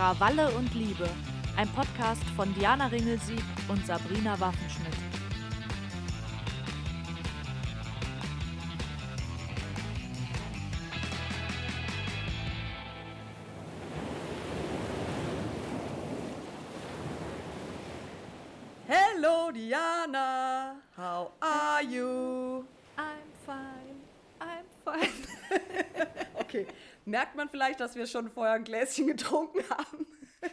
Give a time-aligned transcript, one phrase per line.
[0.00, 1.06] Krawalle und Liebe,
[1.58, 4.69] ein Podcast von Diana Ringelsieg und Sabrina Waffenschmidt.
[27.80, 30.06] Dass wir schon vorher ein Gläschen getrunken haben?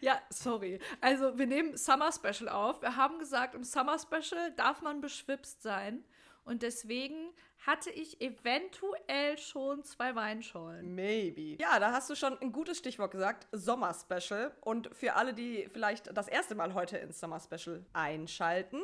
[0.00, 0.80] Ja, sorry.
[1.00, 2.82] Also wir nehmen Summer Special auf.
[2.82, 6.02] Wir haben gesagt, im Summer Special darf man beschwipst sein.
[6.44, 7.32] Und deswegen
[7.64, 10.94] hatte ich eventuell schon zwei Weinschollen.
[10.94, 11.56] Maybe.
[11.62, 14.52] Ja, da hast du schon ein gutes Stichwort gesagt, Sommer-Special.
[14.60, 18.82] Und für alle, die vielleicht das erste Mal heute ins Sommer-Special einschalten,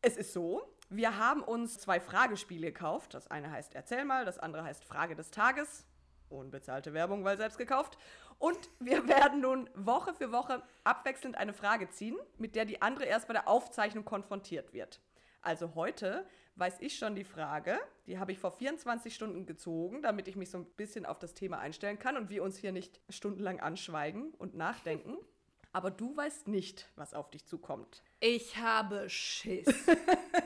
[0.00, 3.14] es ist so, wir haben uns zwei Fragespiele gekauft.
[3.14, 5.84] Das eine heißt Erzähl mal, das andere heißt Frage des Tages.
[6.28, 7.98] Unbezahlte Werbung, weil selbst gekauft.
[8.38, 13.04] Und wir werden nun Woche für Woche abwechselnd eine Frage ziehen, mit der die andere
[13.04, 15.00] erst bei der Aufzeichnung konfrontiert wird.
[15.42, 20.26] Also heute weiß ich schon die Frage, die habe ich vor 24 Stunden gezogen, damit
[20.26, 23.00] ich mich so ein bisschen auf das Thema einstellen kann und wir uns hier nicht
[23.10, 25.16] stundenlang anschweigen und nachdenken.
[25.72, 28.02] Aber du weißt nicht, was auf dich zukommt.
[28.18, 29.66] Ich habe Schiss.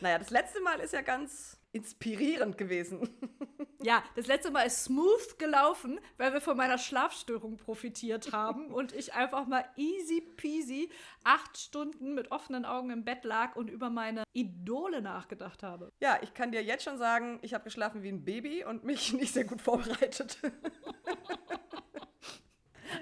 [0.00, 3.08] Naja, das letzte Mal ist ja ganz inspirierend gewesen.
[3.80, 8.92] Ja, das letzte Mal ist smooth gelaufen, weil wir von meiner Schlafstörung profitiert haben und
[8.92, 10.90] ich einfach mal easy peasy
[11.22, 15.92] acht Stunden mit offenen Augen im Bett lag und über meine Idole nachgedacht habe.
[16.00, 19.12] Ja, ich kann dir jetzt schon sagen, ich habe geschlafen wie ein Baby und mich
[19.14, 20.38] nicht sehr gut vorbereitet.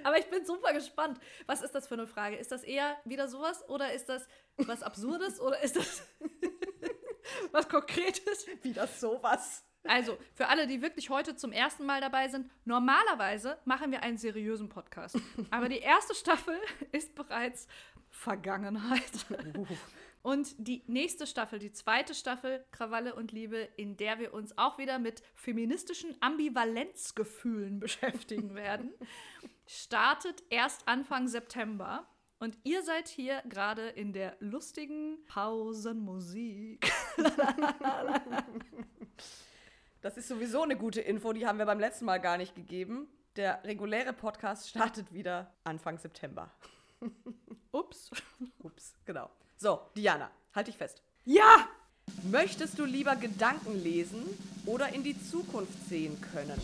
[0.04, 1.18] Aber ich bin super gespannt.
[1.46, 2.36] Was ist das für eine Frage?
[2.36, 6.02] Ist das eher wieder sowas oder ist das was Absurdes oder ist das
[7.56, 8.46] was Konkretes?
[8.62, 9.64] Wieder sowas.
[9.84, 14.18] Also, für alle, die wirklich heute zum ersten Mal dabei sind, normalerweise machen wir einen
[14.18, 15.16] seriösen Podcast.
[15.50, 16.56] Aber die erste Staffel
[16.92, 17.68] ist bereits
[18.10, 19.26] Vergangenheit.
[20.22, 24.76] Und die nächste Staffel, die zweite Staffel Krawalle und Liebe, in der wir uns auch
[24.78, 28.92] wieder mit feministischen Ambivalenzgefühlen beschäftigen werden,
[29.66, 32.08] startet erst Anfang September.
[32.46, 36.92] Und ihr seid hier gerade in der lustigen Pausenmusik.
[40.02, 43.08] Das ist sowieso eine gute Info, die haben wir beim letzten Mal gar nicht gegeben.
[43.34, 46.52] Der reguläre Podcast startet wieder Anfang September.
[47.72, 48.12] Ups.
[48.60, 49.28] Ups, genau.
[49.56, 51.02] So, Diana, halt dich fest.
[51.24, 51.68] Ja!
[52.30, 54.22] Möchtest du lieber Gedanken lesen
[54.64, 56.60] oder in die Zukunft sehen können?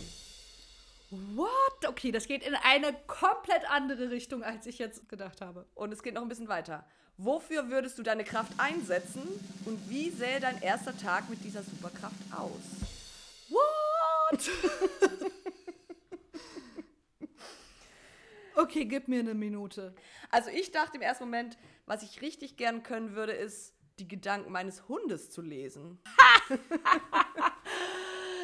[1.12, 1.86] What?
[1.86, 5.66] Okay, das geht in eine komplett andere Richtung, als ich jetzt gedacht habe.
[5.74, 6.86] Und es geht noch ein bisschen weiter.
[7.18, 9.22] Wofür würdest du deine Kraft einsetzen
[9.66, 12.62] und wie sähe dein erster Tag mit dieser Superkraft aus?
[13.50, 14.50] What?
[18.56, 19.94] okay, gib mir eine Minute.
[20.30, 24.50] Also ich dachte im ersten Moment, was ich richtig gern können würde, ist die Gedanken
[24.50, 26.00] meines Hundes zu lesen.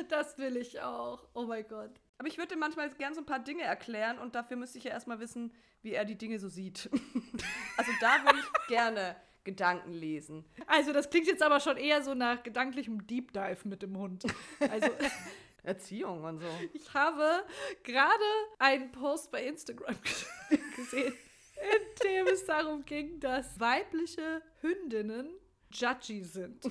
[0.09, 1.29] Das will ich auch.
[1.35, 1.91] Oh mein Gott.
[2.19, 4.85] Aber ich würde ihm manchmal gern so ein paar Dinge erklären und dafür müsste ich
[4.85, 5.53] ja erstmal wissen,
[5.83, 6.91] wie er die Dinge so sieht.
[7.77, 10.45] also da würde ich gerne Gedanken lesen.
[10.67, 14.27] Also, das klingt jetzt aber schon eher so nach gedanklichem Deep Dive mit dem Hund.
[14.61, 14.91] Also,
[15.63, 16.47] Erziehung und so.
[16.75, 17.45] ich habe
[17.83, 18.25] gerade
[18.59, 19.97] einen Post bei Instagram
[20.77, 21.15] gesehen,
[21.57, 25.31] in dem es darum ging, dass weibliche Hündinnen
[25.73, 26.65] judgy sind.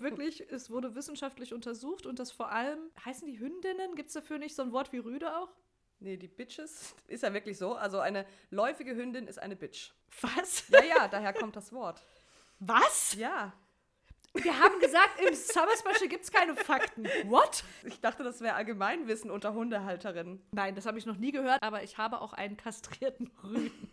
[0.00, 3.94] Wirklich, es wurde wissenschaftlich untersucht und das vor allem, heißen die Hündinnen?
[3.94, 5.50] Gibt es dafür nicht so ein Wort wie Rüde auch?
[6.00, 7.74] Nee, die Bitches ist ja wirklich so.
[7.74, 9.92] Also eine läufige Hündin ist eine Bitch.
[10.20, 10.68] Was?
[10.68, 12.02] Ja, ja, daher kommt das Wort.
[12.58, 13.14] Was?
[13.14, 13.52] Ja.
[14.34, 17.04] Wir haben gesagt, im Summer Special gibt es keine Fakten.
[17.26, 17.64] What?
[17.84, 20.42] Ich dachte, das wäre Allgemeinwissen unter Hundehalterinnen.
[20.52, 23.91] Nein, das habe ich noch nie gehört, aber ich habe auch einen kastrierten Rüden.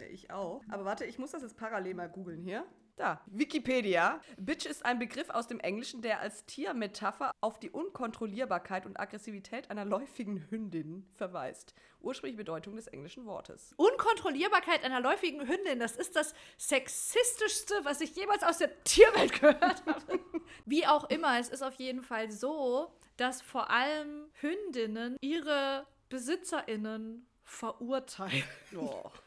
[0.00, 0.62] Ja, ich auch.
[0.68, 2.64] Aber warte, ich muss das jetzt parallel mal googeln hier.
[2.96, 4.20] Da, Wikipedia.
[4.36, 9.70] Bitch ist ein Begriff aus dem Englischen, der als Tiermetapher auf die Unkontrollierbarkeit und Aggressivität
[9.70, 11.74] einer läufigen Hündin verweist.
[12.02, 13.72] Ursprüngliche Bedeutung des englischen Wortes.
[13.78, 19.86] Unkontrollierbarkeit einer läufigen Hündin, das ist das sexistischste, was ich jemals aus der Tierwelt gehört
[19.86, 20.20] habe.
[20.66, 27.29] Wie auch immer, es ist auf jeden Fall so, dass vor allem Hündinnen ihre BesitzerInnen
[27.50, 28.44] verurteilen.
[28.76, 29.10] Oh.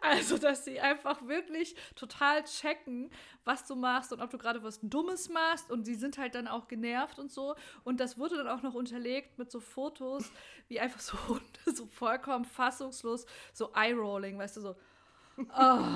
[0.00, 3.10] Also, dass sie einfach wirklich total checken,
[3.44, 5.70] was du machst und ob du gerade was Dummes machst.
[5.70, 7.54] Und sie sind halt dann auch genervt und so.
[7.84, 10.30] Und das wurde dann auch noch unterlegt mit so Fotos,
[10.68, 11.44] wie einfach so Hunde
[11.74, 14.76] so vollkommen fassungslos, so Eye-Rolling, weißt du, so.
[15.38, 15.78] Oh.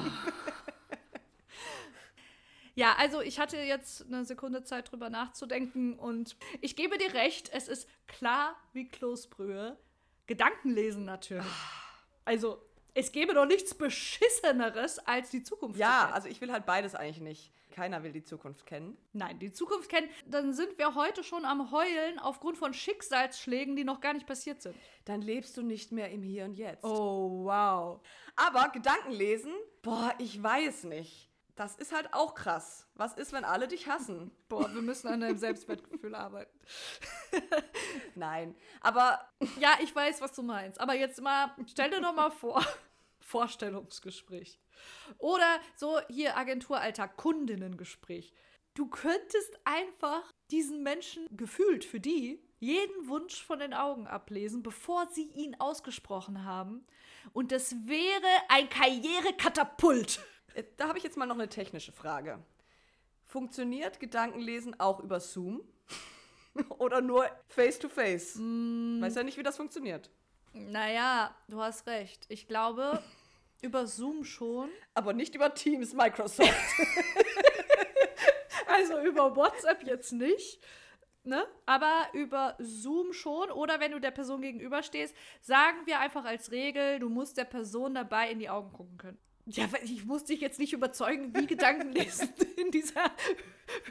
[2.77, 7.49] Ja, also ich hatte jetzt eine Sekunde Zeit drüber nachzudenken und ich gebe dir recht,
[7.53, 9.79] es ist klar wie Kloßbrühe.
[10.27, 11.45] Gedankenlesen natürlich.
[12.25, 12.63] Also,
[12.95, 15.79] es gäbe doch nichts Beschisseneres als die Zukunft.
[15.79, 17.53] Ja, zu also ich will halt beides eigentlich nicht.
[17.73, 18.97] Keiner will die Zukunft kennen.
[19.13, 23.83] Nein, die Zukunft kennen, dann sind wir heute schon am Heulen aufgrund von Schicksalsschlägen, die
[23.83, 24.77] noch gar nicht passiert sind.
[25.05, 26.85] Dann lebst du nicht mehr im Hier und Jetzt.
[26.85, 28.01] Oh, wow.
[28.37, 31.34] Aber Gedanken lesen, boah, ich weiß nicht.
[31.57, 32.89] Das ist halt auch krass.
[32.95, 34.33] Was ist, wenn alle dich hassen?
[34.49, 36.59] Boah, wir müssen an deinem Selbstwertgefühl arbeiten.
[38.17, 39.21] Nein, aber
[39.61, 40.81] Ja, ich weiß, was du meinst.
[40.81, 42.65] Aber jetzt mal, stell dir doch mal vor,
[43.21, 44.61] Vorstellungsgespräch.
[45.19, 48.33] Oder so hier Agenturalltag, Kundinnengespräch.
[48.75, 55.07] Du könntest einfach diesen Menschen gefühlt für die jeden Wunsch von den Augen ablesen, bevor
[55.09, 56.85] sie ihn ausgesprochen haben.
[57.33, 60.21] Und das wäre ein Karrierekatapult.
[60.55, 62.43] Äh, da habe ich jetzt mal noch eine technische Frage.
[63.25, 65.63] Funktioniert Gedankenlesen auch über Zoom?
[66.79, 68.39] Oder nur face-to-face?
[68.39, 70.11] Weiß ja nicht, wie das funktioniert.
[70.53, 72.27] Naja, du hast recht.
[72.29, 73.03] Ich glaube,
[73.63, 74.71] über Zoom schon.
[74.95, 76.53] Aber nicht über Teams, Microsoft.
[78.67, 80.61] Also über WhatsApp jetzt nicht.
[81.23, 81.47] Ne?
[81.65, 83.51] Aber über Zoom schon.
[83.53, 87.95] Oder wenn du der Person gegenüberstehst, sagen wir einfach als Regel, du musst der Person
[87.95, 89.19] dabei in die Augen gucken können.
[89.47, 93.11] Ja, ich muss dich jetzt nicht überzeugen, wie Gedankenlesen in dieser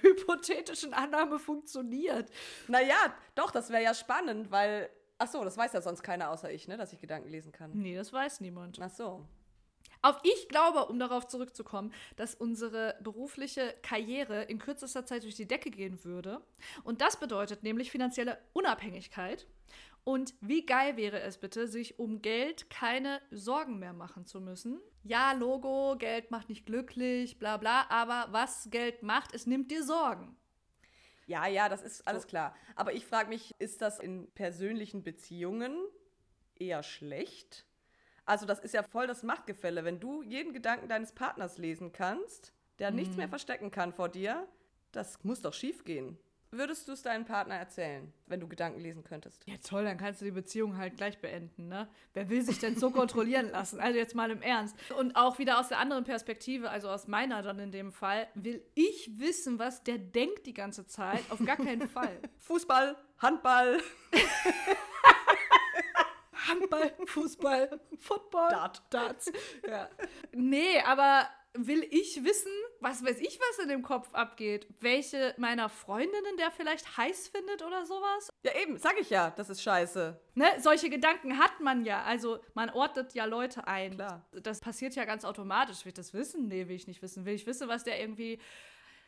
[0.02, 2.32] hypothetischen Annahme funktioniert.
[2.68, 4.90] naja, doch, das wäre ja spannend, weil.
[5.20, 7.72] Ach so, das weiß ja sonst keiner außer ich, ne, dass ich Gedanken lesen kann.
[7.74, 8.80] Nee, das weiß niemand.
[8.82, 9.24] Ach so.
[10.02, 15.48] Auf ich glaube, um darauf zurückzukommen, dass unsere berufliche Karriere in kürzester Zeit durch die
[15.48, 16.42] Decke gehen würde.
[16.84, 19.48] Und das bedeutet nämlich finanzielle Unabhängigkeit.
[20.04, 24.82] Und wie geil wäre es bitte, sich um Geld keine Sorgen mehr machen zu müssen.
[25.04, 29.84] Ja, Logo, Geld macht nicht glücklich, bla bla, aber was Geld macht, es nimmt dir
[29.84, 30.36] Sorgen.
[31.26, 32.28] Ja, ja, das ist alles So.
[32.30, 32.56] klar.
[32.76, 35.78] Aber ich frage mich, ist das in persönlichen Beziehungen
[36.56, 37.66] eher schlecht?
[38.26, 39.84] Also, das ist ja voll das Machtgefälle.
[39.86, 44.48] Wenn du jeden Gedanken deines Partners lesen kannst, der nichts mehr verstecken kann vor dir,
[44.92, 46.18] das muss doch schief gehen.
[46.56, 49.42] Würdest du es deinem Partner erzählen, wenn du Gedanken lesen könntest?
[49.48, 51.88] Ja, toll, dann kannst du die Beziehung halt gleich beenden, ne?
[52.14, 53.80] Wer will sich denn so kontrollieren lassen?
[53.80, 54.76] Also jetzt mal im Ernst.
[55.00, 58.64] Und auch wieder aus der anderen Perspektive, also aus meiner dann in dem Fall, will
[58.76, 61.24] ich wissen, was der denkt die ganze Zeit?
[61.32, 62.20] Auf gar keinen Fall.
[62.38, 63.80] Fußball, Handball,
[66.34, 68.84] Handball, Fußball, Football, Dart.
[68.92, 69.32] Darts.
[69.68, 69.90] Ja.
[70.34, 74.68] Nee, aber will ich wissen, was weiß ich, was in dem Kopf abgeht?
[74.80, 78.30] Welche meiner Freundinnen der vielleicht heiß findet oder sowas?
[78.44, 80.20] Ja, eben, sag ich ja, das ist scheiße.
[80.36, 82.04] Ne, solche Gedanken hat man ja.
[82.04, 83.96] Also man ordnet ja Leute ein.
[83.96, 84.26] Klar.
[84.42, 85.86] Das passiert ja ganz automatisch.
[85.86, 86.48] Will ich das wissen?
[86.48, 87.26] Nee, will ich nicht wissen.
[87.26, 88.40] Will ich wissen, was der irgendwie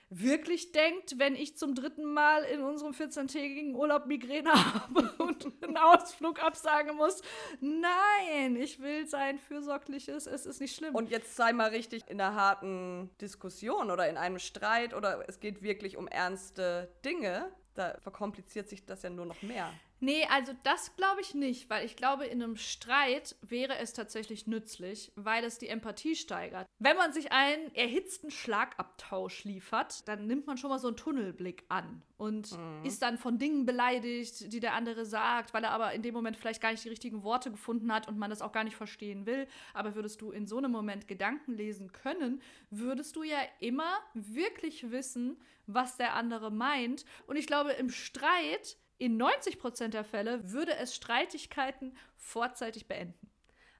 [0.09, 5.77] wirklich denkt, wenn ich zum dritten Mal in unserem 14-tägigen Urlaub Migräne habe und einen
[5.77, 7.21] Ausflug absagen muss?
[7.59, 10.95] Nein, ich will sein fürsorgliches, es ist nicht schlimm.
[10.95, 15.39] Und jetzt sei mal richtig in einer harten Diskussion oder in einem Streit oder es
[15.39, 17.51] geht wirklich um ernste Dinge.
[17.73, 19.71] Da verkompliziert sich das ja nur noch mehr.
[19.99, 24.45] Nee, also das glaube ich nicht, weil ich glaube, in einem Streit wäre es tatsächlich
[24.45, 26.67] nützlich, weil es die Empathie steigert.
[26.79, 31.63] Wenn man sich einen erhitzten Schlagabtausch liefert, dann nimmt man schon mal so einen Tunnelblick
[31.69, 36.01] an und ist dann von Dingen beleidigt, die der andere sagt, weil er aber in
[36.01, 38.63] dem Moment vielleicht gar nicht die richtigen Worte gefunden hat und man das auch gar
[38.63, 39.47] nicht verstehen will.
[39.73, 44.91] Aber würdest du in so einem Moment Gedanken lesen können, würdest du ja immer wirklich
[44.91, 45.37] wissen,
[45.67, 47.05] was der andere meint.
[47.27, 53.29] Und ich glaube, im Streit in 90% der Fälle würde es Streitigkeiten vorzeitig beenden.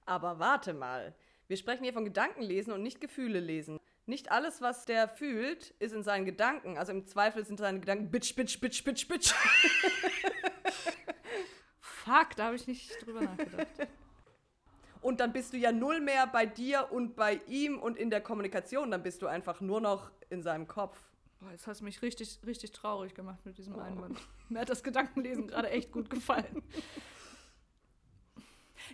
[0.06, 1.16] Aber warte mal.
[1.48, 3.80] Wir sprechen hier von Gedanken lesen und nicht Gefühle lesen.
[4.08, 6.78] Nicht alles, was der fühlt, ist in seinen Gedanken.
[6.78, 9.34] Also im Zweifel sind seine Gedanken bitch, bitch, bitch, bitch, bitch.
[11.80, 13.68] Fuck, da habe ich nicht drüber nachgedacht.
[15.02, 18.22] Und dann bist du ja null mehr bei dir und bei ihm und in der
[18.22, 18.92] Kommunikation.
[18.92, 20.98] Dann bist du einfach nur noch in seinem Kopf.
[21.40, 24.20] Boah, jetzt hast du mich richtig, richtig traurig gemacht mit diesem Einwand.
[24.50, 26.64] Mir hat das Gedankenlesen gerade echt gut gefallen.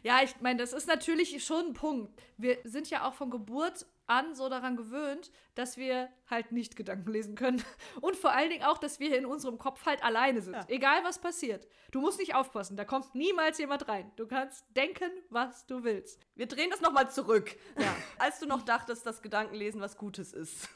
[0.03, 2.11] Ja, ich meine, das ist natürlich schon ein Punkt.
[2.37, 7.11] Wir sind ja auch von Geburt an so daran gewöhnt, dass wir halt nicht Gedanken
[7.11, 7.63] lesen können.
[8.01, 10.55] Und vor allen Dingen auch, dass wir in unserem Kopf halt alleine sind.
[10.55, 10.65] Ja.
[10.67, 11.67] Egal was passiert.
[11.91, 14.11] Du musst nicht aufpassen, da kommt niemals jemand rein.
[14.17, 16.19] Du kannst denken, was du willst.
[16.35, 17.55] Wir drehen das nochmal zurück.
[17.79, 17.95] Ja.
[18.19, 20.67] Als du noch dachtest, dass Gedankenlesen was Gutes ist.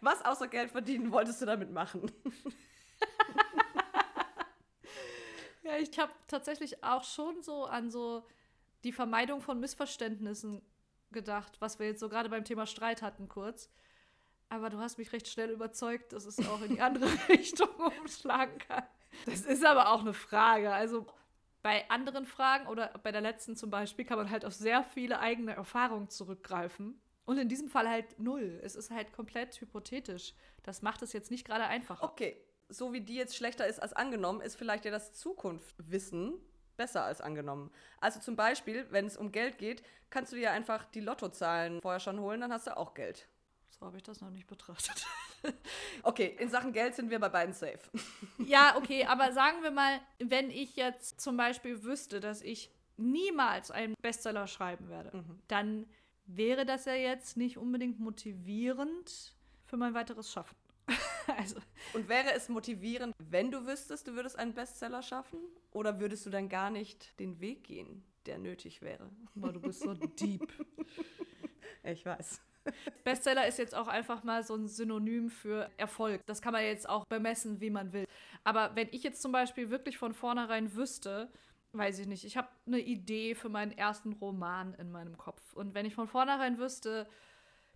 [0.00, 2.10] Was außer Geld verdienen wolltest du damit machen?
[5.62, 8.24] Ja, ich habe tatsächlich auch schon so an so
[8.84, 10.62] die Vermeidung von Missverständnissen
[11.12, 13.70] gedacht, was wir jetzt so gerade beim Thema Streit hatten kurz.
[14.50, 17.68] Aber du hast mich recht schnell überzeugt, dass es auch in die andere Richtung
[18.00, 18.84] umschlagen kann.
[19.26, 20.72] Das ist aber auch eine Frage.
[20.72, 21.06] Also
[21.62, 25.20] Bei anderen Fragen oder bei der letzten zum Beispiel kann man halt auf sehr viele
[25.20, 27.00] eigene Erfahrungen zurückgreifen.
[27.30, 28.58] Und in diesem Fall halt null.
[28.64, 30.34] Es ist halt komplett hypothetisch.
[30.64, 32.02] Das macht es jetzt nicht gerade einfacher.
[32.02, 36.34] Okay, so wie die jetzt schlechter ist als angenommen, ist vielleicht ja das Zukunftwissen
[36.76, 37.70] besser als angenommen.
[38.00, 42.00] Also zum Beispiel, wenn es um Geld geht, kannst du dir einfach die Lottozahlen vorher
[42.00, 43.28] schon holen, dann hast du auch Geld.
[43.78, 45.06] So habe ich das noch nicht betrachtet.
[46.02, 47.78] okay, in Sachen Geld sind wir bei beiden safe.
[48.38, 53.70] ja, okay, aber sagen wir mal, wenn ich jetzt zum Beispiel wüsste, dass ich niemals
[53.70, 55.42] einen Bestseller schreiben werde, mhm.
[55.46, 55.86] dann
[56.36, 59.34] wäre das ja jetzt nicht unbedingt motivierend
[59.66, 60.56] für mein weiteres Schaffen.
[61.38, 61.60] also.
[61.92, 65.38] Und wäre es motivierend, wenn du wüsstest, du würdest einen Bestseller schaffen?
[65.72, 69.10] Oder würdest du dann gar nicht den Weg gehen, der nötig wäre?
[69.34, 70.52] Boah, du bist so deep.
[71.82, 72.42] Ich weiß.
[73.04, 76.20] Bestseller ist jetzt auch einfach mal so ein Synonym für Erfolg.
[76.26, 78.06] Das kann man jetzt auch bemessen, wie man will.
[78.44, 81.30] Aber wenn ich jetzt zum Beispiel wirklich von vornherein wüsste,
[81.72, 85.52] weiß ich nicht, ich habe eine Idee für meinen ersten Roman in meinem Kopf.
[85.54, 87.06] Und wenn ich von vornherein wüsste,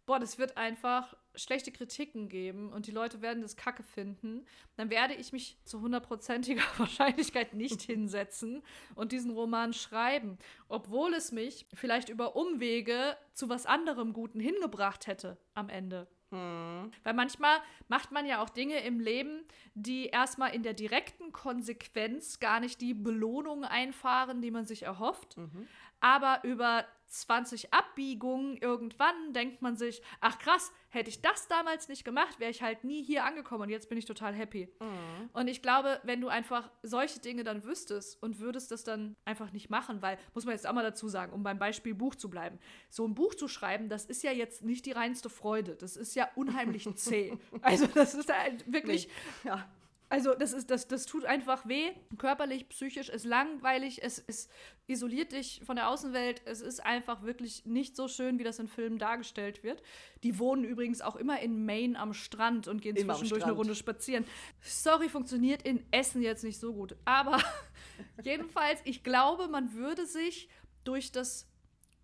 [0.06, 4.46] boah, das wird einfach schlechte Kritiken geben und die Leute werden das kacke finden,
[4.76, 8.62] dann werde ich mich zu hundertprozentiger Wahrscheinlichkeit nicht hinsetzen
[8.94, 15.06] und diesen Roman schreiben, obwohl es mich vielleicht über Umwege zu was anderem Guten hingebracht
[15.06, 16.06] hätte am Ende.
[16.34, 16.90] Hm.
[17.02, 22.40] Weil manchmal macht man ja auch Dinge im Leben, die erstmal in der direkten Konsequenz
[22.40, 25.36] gar nicht die Belohnung einfahren, die man sich erhofft.
[25.36, 25.68] Mhm.
[26.04, 32.04] Aber über 20 Abbiegungen irgendwann denkt man sich, ach krass, hätte ich das damals nicht
[32.04, 34.68] gemacht, wäre ich halt nie hier angekommen und jetzt bin ich total happy.
[34.80, 35.30] Mhm.
[35.32, 39.50] Und ich glaube, wenn du einfach solche Dinge dann wüsstest und würdest das dann einfach
[39.52, 42.28] nicht machen, weil, muss man jetzt auch mal dazu sagen, um beim Beispiel Buch zu
[42.28, 42.58] bleiben,
[42.90, 46.14] so ein Buch zu schreiben, das ist ja jetzt nicht die reinste Freude, das ist
[46.14, 47.32] ja unheimlich zäh.
[47.62, 49.08] Also das ist halt wirklich,
[49.42, 49.48] nee.
[49.48, 49.66] ja.
[50.14, 54.48] Also das ist, das, das tut einfach weh, körperlich, psychisch, ist langweilig, es, es
[54.86, 56.40] isoliert dich von der Außenwelt.
[56.44, 59.82] Es ist einfach wirklich nicht so schön, wie das in Filmen dargestellt wird.
[60.22, 63.74] Die wohnen übrigens auch immer in Maine am Strand und gehen immer zwischendurch eine Runde
[63.74, 64.24] spazieren.
[64.60, 66.94] Sorry, funktioniert in Essen jetzt nicht so gut.
[67.04, 67.42] Aber
[68.22, 70.48] jedenfalls, ich glaube, man würde sich
[70.84, 71.48] durch das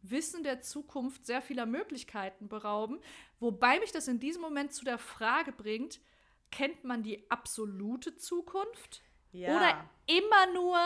[0.02, 2.98] Wissen der Zukunft sehr vieler Möglichkeiten berauben.
[3.38, 6.00] Wobei mich das in diesem Moment zu der Frage bringt,
[6.50, 9.02] kennt man die absolute Zukunft?
[9.33, 9.57] Ja.
[9.57, 10.78] Oder immer nur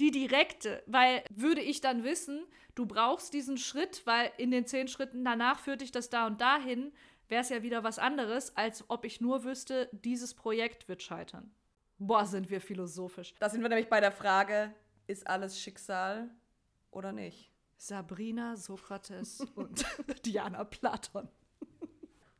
[0.00, 0.82] die direkte?
[0.86, 5.58] Weil würde ich dann wissen, du brauchst diesen Schritt, weil in den zehn Schritten danach
[5.58, 6.92] führt dich das da und dahin,
[7.28, 11.54] wäre es ja wieder was anderes, als ob ich nur wüsste, dieses Projekt wird scheitern.
[11.98, 13.34] Boah, sind wir philosophisch.
[13.38, 14.74] Da sind wir nämlich bei der Frage,
[15.06, 16.30] ist alles Schicksal
[16.90, 17.52] oder nicht?
[17.76, 19.84] Sabrina, Sokrates und
[20.26, 21.28] Diana Platon.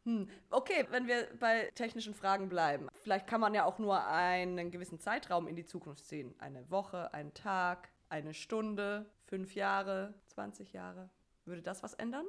[0.04, 0.28] Hm.
[0.50, 2.88] Okay, wenn wir bei technischen Fragen bleiben.
[3.02, 6.34] Vielleicht kann man ja auch nur einen gewissen Zeitraum in die Zukunft sehen.
[6.38, 11.10] Eine Woche, einen Tag, eine Stunde, fünf Jahre, 20 Jahre.
[11.44, 12.26] Würde das was ändern?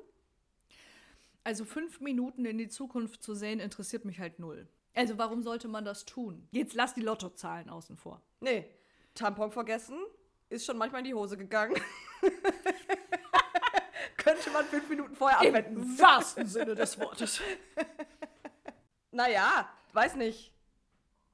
[1.44, 4.68] Also fünf Minuten in die Zukunft zu sehen, interessiert mich halt null.
[4.94, 6.48] Also warum sollte man das tun?
[6.52, 8.22] Jetzt lass die Lottozahlen außen vor.
[8.42, 8.66] Nee,
[9.16, 9.98] Tampon vergessen,
[10.50, 11.76] ist schon manchmal in die Hose gegangen.
[14.24, 15.78] könnte man fünf Minuten vorher abwenden.
[15.78, 17.42] Im wahrsten Sinne des Wortes.
[19.12, 20.54] naja, weiß nicht.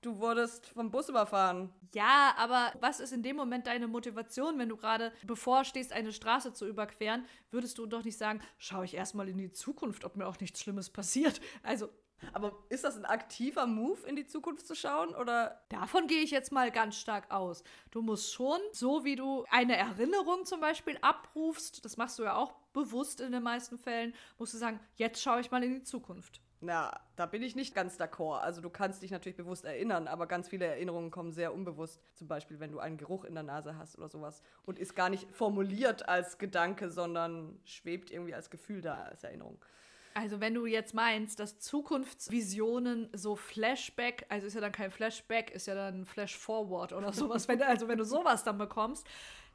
[0.02, 1.74] Du wurdest vom Bus überfahren.
[1.94, 6.54] Ja, aber was ist in dem Moment deine Motivation, wenn du gerade bevorstehst, eine Straße
[6.54, 7.26] zu überqueren?
[7.50, 10.62] Würdest du doch nicht sagen, schau ich erstmal in die Zukunft, ob mir auch nichts
[10.62, 11.42] Schlimmes passiert.
[11.64, 11.90] Also,
[12.34, 15.16] aber ist das ein aktiver Move, in die Zukunft zu schauen?
[15.16, 15.62] Oder?
[15.70, 17.64] Davon gehe ich jetzt mal ganz stark aus.
[17.92, 22.36] Du musst schon, so wie du eine Erinnerung zum Beispiel abrufst, das machst du ja
[22.36, 25.84] auch bewusst in den meisten Fällen, musst du sagen, jetzt schaue ich mal in die
[25.84, 26.42] Zukunft.
[26.60, 28.40] Na, da bin ich nicht ganz d'accord.
[28.40, 32.02] Also du kannst dich natürlich bewusst erinnern, aber ganz viele Erinnerungen kommen sehr unbewusst.
[32.16, 35.10] Zum Beispiel, wenn du einen Geruch in der Nase hast oder sowas und ist gar
[35.10, 39.60] nicht formuliert als Gedanke, sondern schwebt irgendwie als Gefühl da, als Erinnerung.
[40.18, 45.52] Also wenn du jetzt meinst, dass Zukunftsvisionen so Flashback, also ist ja dann kein Flashback,
[45.52, 49.06] ist ja dann Flashforward oder sowas, wenn, also wenn du sowas dann bekommst,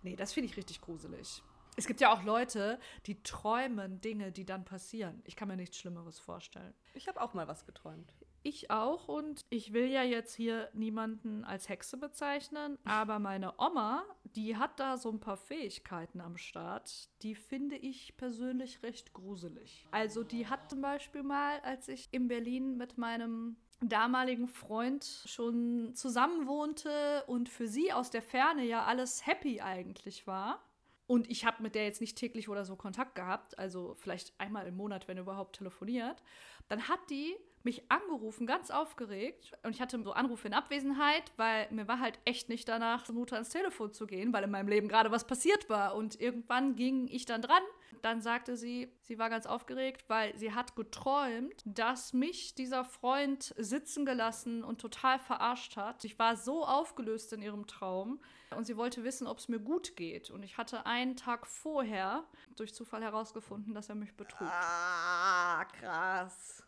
[0.03, 1.43] nee, das finde ich richtig gruselig.
[1.75, 5.21] Es gibt ja auch Leute, die träumen Dinge, die dann passieren.
[5.25, 6.75] Ich kann mir nichts Schlimmeres vorstellen.
[6.95, 8.13] Ich habe auch mal was geträumt.
[8.43, 14.05] Ich auch und ich will ja jetzt hier niemanden als Hexe bezeichnen, aber meine Oma,
[14.25, 19.87] die hat da so ein paar Fähigkeiten am Start, die finde ich persönlich recht gruselig.
[19.91, 25.95] Also die hat zum Beispiel mal, als ich in Berlin mit meinem damaligen Freund schon
[25.95, 30.63] zusammen wohnte und für sie aus der Ferne ja alles happy eigentlich war.
[31.07, 34.67] Und ich habe mit der jetzt nicht täglich oder so Kontakt gehabt, also vielleicht einmal
[34.67, 36.23] im Monat, wenn überhaupt telefoniert.
[36.69, 39.53] Dann hat die mich angerufen, ganz aufgeregt.
[39.63, 43.15] Und ich hatte so Anrufe in Abwesenheit, weil mir war halt echt nicht danach, zur
[43.15, 45.95] Mutter ans Telefon zu gehen, weil in meinem Leben gerade was passiert war.
[45.95, 47.63] Und irgendwann ging ich dann dran.
[48.03, 53.55] Dann sagte sie, sie war ganz aufgeregt, weil sie hat geträumt, dass mich dieser Freund
[53.57, 56.05] sitzen gelassen und total verarscht hat.
[56.05, 58.21] Ich war so aufgelöst in ihrem Traum
[58.57, 60.31] und sie wollte wissen, ob es mir gut geht.
[60.31, 62.25] Und ich hatte einen Tag vorher
[62.57, 64.49] durch Zufall herausgefunden, dass er mich betrug.
[64.51, 66.67] Ah, krass.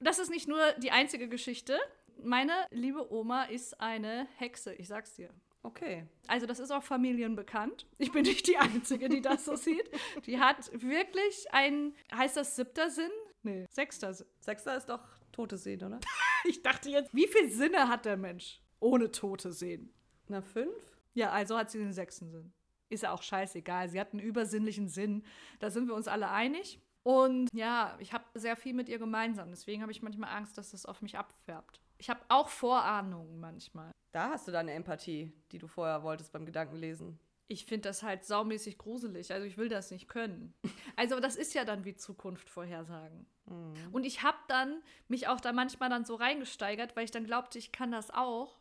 [0.00, 1.78] Das ist nicht nur die einzige Geschichte.
[2.22, 5.30] Meine liebe Oma ist eine Hexe, ich sag's dir.
[5.62, 6.06] Okay.
[6.28, 7.86] Also das ist auch familienbekannt.
[7.98, 9.90] Ich bin nicht die Einzige, die das so sieht.
[10.24, 13.10] Die hat wirklich ein, heißt das siebter Sinn?
[13.42, 14.28] Nee, sechster Sinn.
[14.38, 15.00] Sechster ist doch
[15.32, 16.00] tote Sehen, oder?
[16.44, 19.92] Ich dachte jetzt, wie viele Sinne hat der Mensch ohne tote Sehen?
[20.28, 20.76] Na, fünf?
[21.14, 22.52] Ja, also hat sie den sechsten Sinn.
[22.88, 23.88] Ist ja auch scheißegal.
[23.88, 25.24] Sie hat einen übersinnlichen Sinn.
[25.58, 26.78] Da sind wir uns alle einig.
[27.06, 29.50] Und ja, ich habe sehr viel mit ihr gemeinsam.
[29.50, 31.80] Deswegen habe ich manchmal Angst, dass das auf mich abfärbt.
[31.98, 33.92] Ich habe auch Vorahnungen manchmal.
[34.10, 37.16] Da hast du deine Empathie, die du vorher wolltest beim Gedankenlesen.
[37.46, 39.32] Ich finde das halt saumäßig gruselig.
[39.32, 40.52] Also ich will das nicht können.
[40.98, 43.26] Also das ist ja dann wie Zukunft vorhersagen.
[43.44, 43.74] Mhm.
[43.92, 47.58] Und ich habe dann mich auch da manchmal dann so reingesteigert, weil ich dann glaubte,
[47.58, 48.58] ich kann das auch.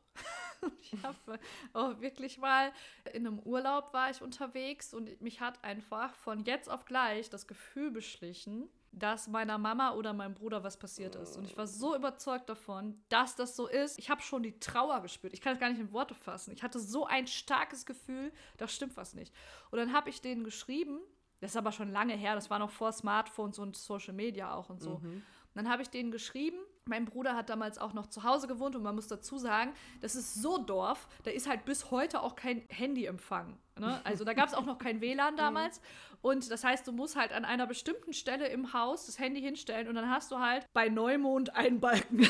[0.81, 1.39] ich habe
[1.73, 2.71] auch wirklich mal
[3.13, 7.47] in einem Urlaub war ich unterwegs und mich hat einfach von jetzt auf gleich das
[7.47, 11.37] Gefühl beschlichen, dass meiner Mama oder meinem Bruder was passiert ist.
[11.37, 13.99] Und ich war so überzeugt davon, dass das so ist.
[13.99, 15.33] Ich habe schon die Trauer gespürt.
[15.33, 16.53] Ich kann es gar nicht in Worte fassen.
[16.53, 19.33] Ich hatte so ein starkes Gefühl, da stimmt was nicht.
[19.69, 20.99] Und dann habe ich denen geschrieben,
[21.41, 24.69] das ist aber schon lange her, das war noch vor Smartphones und Social Media auch
[24.69, 24.99] und so.
[24.99, 25.15] Mhm.
[25.15, 25.23] Und
[25.55, 26.57] dann habe ich denen geschrieben,
[26.87, 30.15] mein Bruder hat damals auch noch zu Hause gewohnt und man muss dazu sagen, das
[30.15, 33.57] ist so Dorf, da ist halt bis heute auch kein Handyempfang.
[33.79, 33.99] Ne?
[34.03, 35.81] Also da gab es auch noch kein WLAN damals.
[36.21, 39.87] Und das heißt, du musst halt an einer bestimmten Stelle im Haus das Handy hinstellen
[39.87, 42.27] und dann hast du halt bei Neumond einen Balken.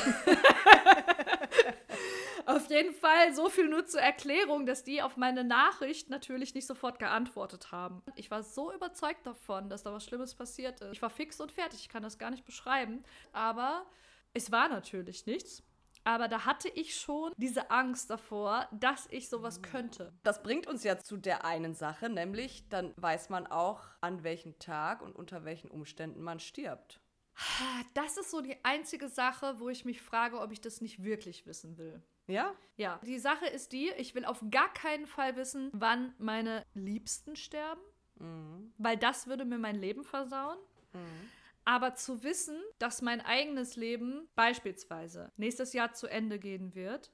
[2.46, 6.66] auf jeden Fall so viel nur zur Erklärung, dass die auf meine Nachricht natürlich nicht
[6.66, 8.02] sofort geantwortet haben.
[8.14, 10.92] Ich war so überzeugt davon, dass da was Schlimmes passiert ist.
[10.92, 13.02] Ich war fix und fertig, ich kann das gar nicht beschreiben.
[13.32, 13.84] Aber
[14.36, 15.62] es war natürlich nichts.
[16.04, 20.12] Aber da hatte ich schon diese Angst davor, dass ich sowas könnte.
[20.22, 24.56] Das bringt uns ja zu der einen Sache, nämlich dann weiß man auch, an welchem
[24.60, 27.00] Tag und unter welchen Umständen man stirbt.
[27.94, 31.44] Das ist so die einzige Sache, wo ich mich frage, ob ich das nicht wirklich
[31.44, 32.00] wissen will.
[32.28, 32.54] Ja?
[32.76, 33.00] Ja.
[33.04, 37.82] Die Sache ist die, ich will auf gar keinen Fall wissen, wann meine Liebsten sterben,
[38.20, 38.72] mhm.
[38.78, 40.58] weil das würde mir mein Leben versauen.
[40.92, 41.30] Mhm.
[41.66, 47.10] Aber zu wissen, dass mein eigenes Leben beispielsweise nächstes Jahr zu Ende gehen wird,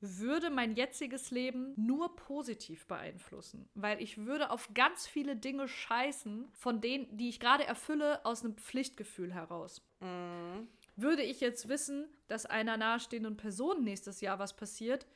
[0.00, 6.48] würde mein jetziges Leben nur positiv beeinflussen, weil ich würde auf ganz viele Dinge scheißen,
[6.52, 9.82] von denen, die ich gerade erfülle, aus einem Pflichtgefühl heraus.
[9.98, 10.68] Mhm.
[10.94, 15.06] Würde ich jetzt wissen, dass einer nahestehenden Person nächstes Jahr was passiert,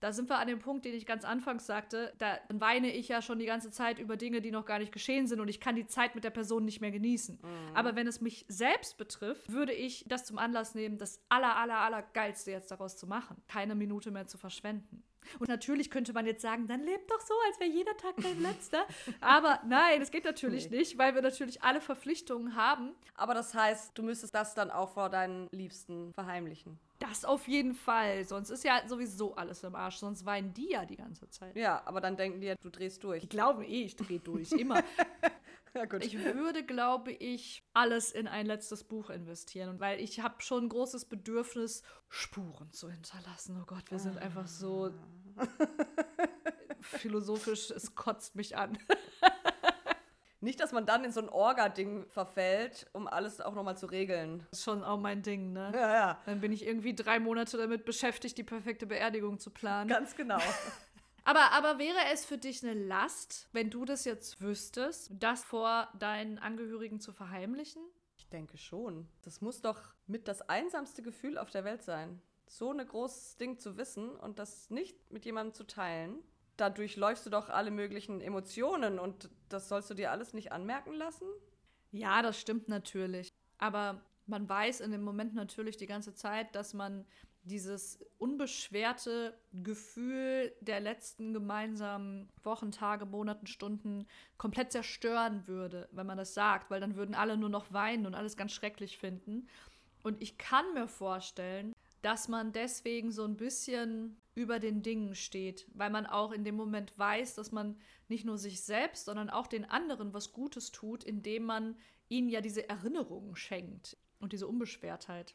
[0.00, 2.12] da sind wir an dem Punkt, den ich ganz anfangs sagte.
[2.18, 5.26] Da weine ich ja schon die ganze Zeit über Dinge, die noch gar nicht geschehen
[5.26, 7.38] sind und ich kann die Zeit mit der Person nicht mehr genießen.
[7.40, 7.76] Mhm.
[7.76, 11.78] Aber wenn es mich selbst betrifft, würde ich das zum Anlass nehmen, das aller, aller,
[11.78, 13.36] aller Geilste jetzt daraus zu machen.
[13.46, 15.04] Keine Minute mehr zu verschwenden.
[15.38, 18.40] Und natürlich könnte man jetzt sagen, dann lebt doch so, als wäre jeder Tag dein
[18.40, 18.84] letzter.
[19.20, 20.78] Aber nein, das geht natürlich nee.
[20.78, 22.92] nicht, weil wir natürlich alle Verpflichtungen haben.
[23.14, 26.78] Aber das heißt, du müsstest das dann auch vor deinen Liebsten verheimlichen.
[26.98, 28.24] Das auf jeden Fall.
[28.24, 29.96] Sonst ist ja sowieso alles im Arsch.
[29.96, 31.56] Sonst weinen die ja die ganze Zeit.
[31.56, 33.22] Ja, aber dann denken die ja, du drehst durch.
[33.22, 34.52] Die glauben eh, ich drehe durch.
[34.52, 34.82] Immer.
[35.74, 35.86] ja.
[36.00, 39.80] Ich würde, glaube ich, alles in ein letztes Buch investieren.
[39.80, 43.58] Weil ich habe schon ein großes Bedürfnis, Spuren zu hinterlassen.
[43.60, 44.92] Oh Gott, wir sind einfach so
[45.36, 45.46] ah.
[46.80, 47.70] philosophisch.
[47.70, 48.78] Es kotzt mich an.
[50.42, 54.46] Nicht, dass man dann in so ein Orga-Ding verfällt, um alles auch nochmal zu regeln.
[54.50, 55.70] Das ist schon auch mein Ding, ne?
[55.74, 56.22] Ja, ja.
[56.24, 59.90] Dann bin ich irgendwie drei Monate damit beschäftigt, die perfekte Beerdigung zu planen.
[59.90, 60.40] Ganz genau.
[61.30, 65.88] Aber, aber wäre es für dich eine Last, wenn du das jetzt wüsstest, das vor
[65.96, 67.82] deinen Angehörigen zu verheimlichen?
[68.16, 69.06] Ich denke schon.
[69.22, 72.20] Das muss doch mit das einsamste Gefühl auf der Welt sein.
[72.48, 76.20] So ein großes Ding zu wissen und das nicht mit jemandem zu teilen
[76.56, 80.92] dadurch läufst du doch alle möglichen Emotionen und das sollst du dir alles nicht anmerken
[80.92, 81.26] lassen?
[81.90, 83.30] Ja, das stimmt natürlich.
[83.56, 87.06] Aber man weiß in dem Moment natürlich die ganze Zeit, dass man
[87.42, 96.18] dieses unbeschwerte Gefühl der letzten gemeinsamen Wochen, Tage, Monaten, Stunden komplett zerstören würde, wenn man
[96.18, 99.48] das sagt, weil dann würden alle nur noch weinen und alles ganz schrecklich finden.
[100.02, 101.72] Und ich kann mir vorstellen,
[102.02, 106.56] dass man deswegen so ein bisschen über den Dingen steht, weil man auch in dem
[106.56, 111.04] Moment weiß, dass man nicht nur sich selbst, sondern auch den anderen was Gutes tut,
[111.04, 111.76] indem man
[112.08, 115.34] ihnen ja diese Erinnerungen schenkt und diese Unbeschwertheit.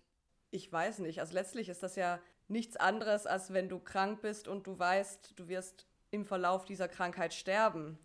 [0.55, 1.19] Ich weiß nicht.
[1.19, 5.33] Also letztlich ist das ja nichts anderes, als wenn du krank bist und du weißt,
[5.35, 7.99] du wirst im Verlauf dieser Krankheit sterben.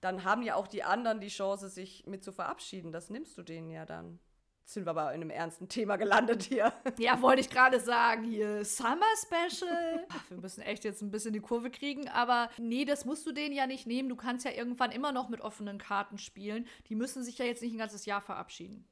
[0.00, 2.90] Dann haben ja auch die anderen die Chance, sich mit zu verabschieden.
[2.90, 4.18] Das nimmst du denen ja dann.
[4.62, 6.72] Jetzt sind wir aber in einem ernsten Thema gelandet hier.
[6.98, 10.04] Ja, wollte ich gerade sagen, hier Summer Special.
[10.08, 13.32] Ach, wir müssen echt jetzt ein bisschen die Kurve kriegen, aber nee, das musst du
[13.32, 14.08] denen ja nicht nehmen.
[14.08, 16.66] Du kannst ja irgendwann immer noch mit offenen Karten spielen.
[16.88, 18.88] Die müssen sich ja jetzt nicht ein ganzes Jahr verabschieden.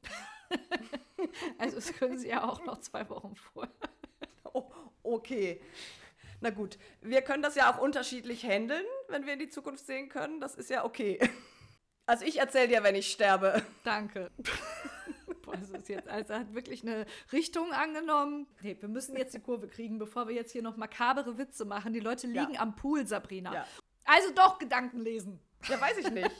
[1.59, 3.73] also das können sie ja auch noch zwei Wochen vorher.
[4.53, 4.71] Oh,
[5.03, 5.61] okay.
[6.41, 10.09] Na gut, wir können das ja auch unterschiedlich handeln, wenn wir in die Zukunft sehen
[10.09, 10.41] können.
[10.41, 11.19] Das ist ja okay.
[12.07, 13.63] Also ich erzähle dir, wenn ich sterbe.
[13.85, 14.33] Danke.
[15.43, 18.49] Boah, das ist jetzt, also hat wirklich eine Richtung angenommen.
[18.63, 21.93] Nee, wir müssen jetzt die Kurve kriegen, bevor wir jetzt hier noch makabere Witze machen.
[21.93, 22.61] Die Leute liegen ja.
[22.63, 23.55] am Pool, Sabrina.
[23.55, 23.67] Ja.
[24.05, 25.39] Also doch Gedanken lesen.
[25.69, 26.33] Ja, weiß ich nicht.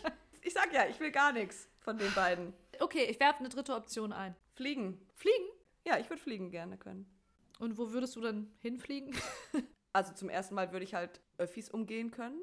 [0.43, 2.53] Ich sag ja, ich will gar nichts von den beiden.
[2.81, 4.35] Okay, ich werfe eine dritte Option ein.
[4.61, 5.01] Fliegen.
[5.15, 5.49] Fliegen?
[5.87, 7.07] Ja, ich würde fliegen gerne können.
[7.61, 9.17] Und wo würdest du dann hinfliegen?
[9.93, 12.39] Also zum ersten Mal würde ich halt Öffis umgehen können.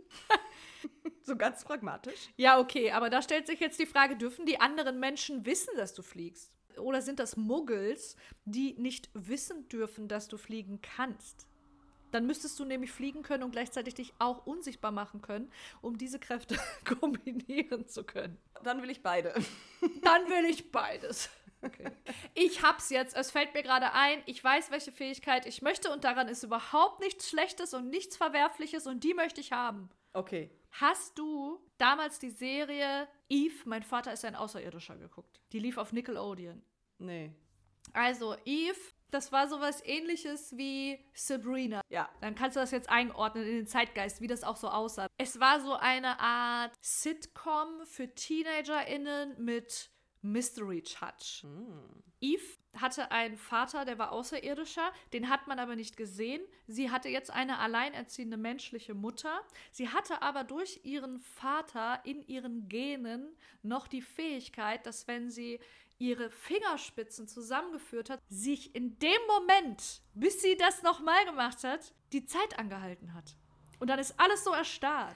[1.24, 2.28] so ganz pragmatisch.
[2.36, 5.94] Ja, okay, aber da stellt sich jetzt die Frage, dürfen die anderen Menschen wissen, dass
[5.94, 6.52] du fliegst?
[6.78, 11.48] Oder sind das Muggels, die nicht wissen dürfen, dass du fliegen kannst?
[12.12, 15.50] Dann müsstest du nämlich fliegen können und gleichzeitig dich auch unsichtbar machen können,
[15.82, 18.38] um diese Kräfte kombinieren zu können.
[18.62, 19.34] Dann will ich beide.
[20.02, 21.30] Dann will ich beides.
[21.62, 21.92] Okay.
[22.34, 26.04] Ich hab's jetzt, es fällt mir gerade ein, ich weiß, welche Fähigkeit ich möchte und
[26.04, 29.90] daran ist überhaupt nichts Schlechtes und nichts Verwerfliches und die möchte ich haben.
[30.14, 30.52] Okay.
[30.72, 35.40] Hast du damals die Serie Eve, mein Vater ist ein Außerirdischer, geguckt?
[35.52, 36.62] Die lief auf Nickelodeon.
[37.00, 37.34] Nee.
[37.94, 38.80] Also, Eve,
[39.12, 41.82] das war sowas ähnliches wie Sabrina.
[41.90, 42.10] Ja.
[42.22, 45.08] Dann kannst du das jetzt einordnen in den Zeitgeist, wie das auch so aussah.
[45.18, 49.90] Es war so eine Art Sitcom für TeenagerInnen mit
[50.32, 51.44] Mystery Touch.
[51.44, 52.04] Mm.
[52.22, 52.44] Eve
[52.76, 56.42] hatte einen Vater, der war außerirdischer, den hat man aber nicht gesehen.
[56.68, 59.42] Sie hatte jetzt eine alleinerziehende menschliche Mutter.
[59.72, 65.60] Sie hatte aber durch ihren Vater in ihren Genen noch die Fähigkeit, dass wenn sie
[66.00, 72.26] ihre Fingerspitzen zusammengeführt hat, sich in dem Moment, bis sie das nochmal gemacht hat, die
[72.26, 73.36] Zeit angehalten hat.
[73.80, 75.16] Und dann ist alles so erstarrt.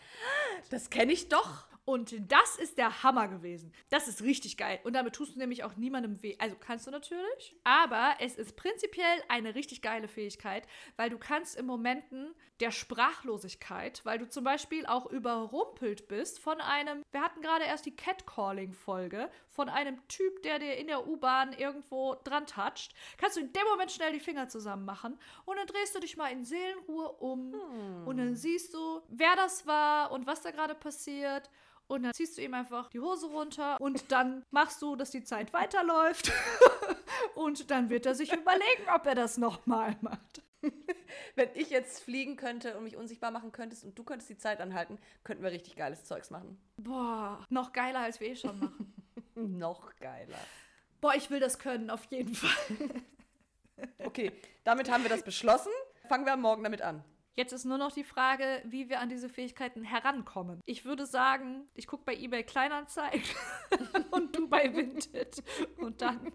[0.69, 1.65] Das kenne ich doch.
[1.83, 3.73] Und das ist der Hammer gewesen.
[3.89, 4.79] Das ist richtig geil.
[4.83, 6.35] Und damit tust du nämlich auch niemandem weh.
[6.37, 11.57] Also kannst du natürlich, aber es ist prinzipiell eine richtig geile Fähigkeit, weil du kannst
[11.57, 17.41] in Momenten der Sprachlosigkeit, weil du zum Beispiel auch überrumpelt bist von einem, wir hatten
[17.41, 22.93] gerade erst die Catcalling-Folge, von einem Typ, der dir in der U-Bahn irgendwo dran toucht,
[23.17, 26.15] kannst du in dem Moment schnell die Finger zusammen machen und dann drehst du dich
[26.15, 28.07] mal in Seelenruhe um hm.
[28.07, 31.49] und dann siehst du, wer das war und was da gerade passiert
[31.91, 35.23] und dann ziehst du ihm einfach die Hose runter und dann machst du, dass die
[35.23, 36.31] Zeit weiterläuft.
[37.35, 40.41] und dann wird er sich überlegen, ob er das nochmal macht.
[41.35, 44.61] Wenn ich jetzt fliegen könnte und mich unsichtbar machen könntest und du könntest die Zeit
[44.61, 46.57] anhalten, könnten wir richtig geiles Zeugs machen.
[46.77, 48.93] Boah, noch geiler, als wir eh schon machen.
[49.35, 50.39] noch geiler.
[51.01, 52.51] Boah, ich will das können, auf jeden Fall.
[53.99, 54.31] okay,
[54.63, 55.71] damit haben wir das beschlossen.
[56.07, 57.03] Fangen wir morgen damit an.
[57.35, 60.61] Jetzt ist nur noch die Frage, wie wir an diese Fähigkeiten herankommen.
[60.65, 63.23] Ich würde sagen, ich gucke bei eBay Kleinanzeigen
[64.11, 65.41] und du bei Vinted.
[65.77, 66.31] Und dann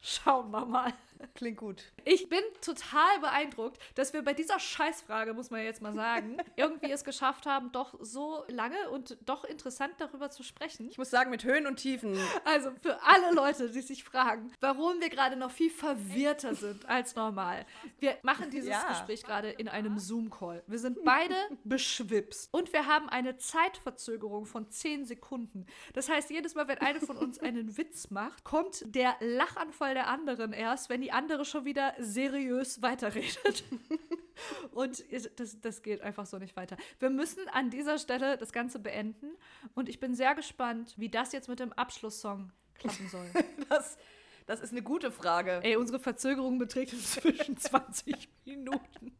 [0.00, 0.92] schauen wir mal.
[1.34, 1.84] Klingt gut.
[2.04, 6.90] Ich bin total beeindruckt, dass wir bei dieser Scheißfrage, muss man jetzt mal sagen, irgendwie
[6.90, 10.88] es geschafft haben, doch so lange und doch interessant darüber zu sprechen.
[10.90, 12.16] Ich muss sagen, mit Höhen und Tiefen.
[12.44, 17.14] Also für alle Leute, die sich fragen, warum wir gerade noch viel verwirrter sind als
[17.14, 17.66] normal.
[17.98, 18.88] Wir machen dieses ja.
[18.88, 20.62] Gespräch gerade in einem Zoom-Call.
[20.66, 25.66] Wir sind beide beschwipst und wir haben eine Zeitverzögerung von 10 Sekunden.
[25.94, 30.08] Das heißt, jedes Mal, wenn eine von uns einen Witz macht, kommt der Lachanfall der
[30.08, 33.64] anderen erst, wenn die andere schon wieder seriös weiterredet.
[34.72, 35.02] und
[35.36, 36.76] das, das geht einfach so nicht weiter.
[36.98, 39.30] Wir müssen an dieser Stelle das Ganze beenden.
[39.74, 43.26] Und ich bin sehr gespannt, wie das jetzt mit dem Abschlusssong klappen soll.
[43.70, 43.96] das,
[44.44, 45.60] das ist eine gute Frage.
[45.62, 49.16] Ey, unsere Verzögerung beträgt inzwischen 20 Minuten.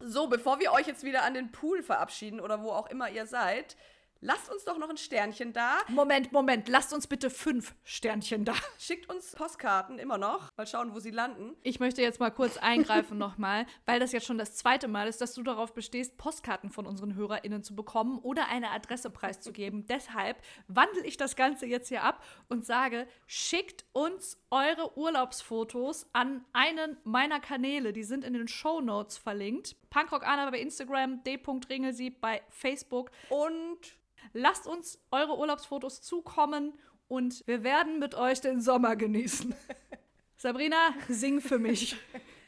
[0.00, 3.24] So, bevor wir euch jetzt wieder an den Pool verabschieden oder wo auch immer ihr
[3.24, 3.78] seid,
[4.20, 5.78] Lasst uns doch noch ein Sternchen da.
[5.86, 8.54] Moment, Moment, lasst uns bitte fünf Sternchen da.
[8.76, 10.48] Schickt uns Postkarten immer noch.
[10.56, 11.56] Mal schauen, wo sie landen.
[11.62, 15.20] Ich möchte jetzt mal kurz eingreifen nochmal, weil das jetzt schon das zweite Mal ist,
[15.20, 19.86] dass du darauf bestehst, Postkarten von unseren HörerInnen zu bekommen oder eine Adresse preiszugeben.
[19.86, 26.44] Deshalb wandle ich das Ganze jetzt hier ab und sage, schickt uns eure Urlaubsfotos an
[26.52, 27.92] einen meiner Kanäle.
[27.92, 29.76] Die sind in den Show Notes verlinkt.
[29.90, 33.12] Punkrock Anna bei Instagram, d.ringelsieb bei Facebook.
[33.28, 33.98] Und
[34.32, 36.78] Lasst uns eure Urlaubsfotos zukommen
[37.08, 39.54] und wir werden mit euch den Sommer genießen.
[40.36, 41.96] Sabrina, sing für mich.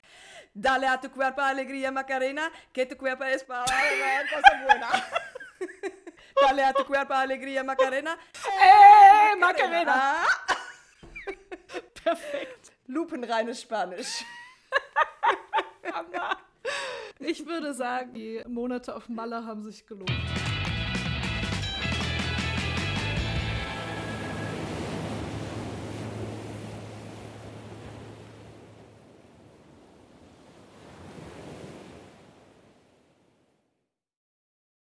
[0.54, 4.88] Dale a tu cuerpo alegría Macarena, que tu cuerpo es para cosa buena.
[6.40, 8.16] Dale a tu cuerpo alegría Macarena.
[8.58, 10.24] Hey, Macarena!
[12.02, 12.72] Perfekt.
[12.86, 14.24] Lupenreines Spanisch.
[17.20, 20.10] Ich würde sagen, die Monate auf Malle haben sich gelohnt.